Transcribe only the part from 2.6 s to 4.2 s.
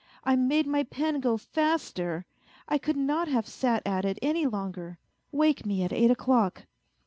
I could not have sat at it